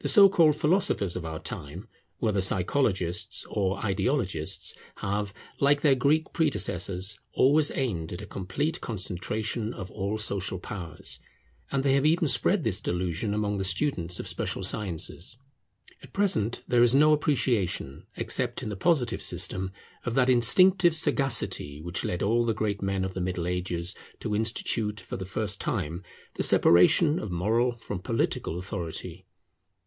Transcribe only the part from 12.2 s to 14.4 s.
spread this delusion among the students of